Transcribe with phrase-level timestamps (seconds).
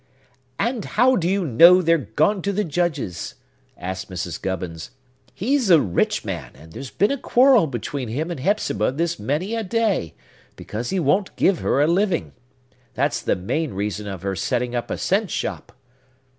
[0.57, 3.35] "And how do you know they're gone to the Judge's?"
[3.77, 4.41] asked Mrs.
[4.41, 4.89] Gubbins.
[5.31, 9.53] "He's a rich man; and there's been a quarrel between him and Hepzibah this many
[9.53, 10.15] a day,
[10.55, 12.31] because he won't give her a living.
[12.95, 15.71] That's the main reason of her setting up a cent shop."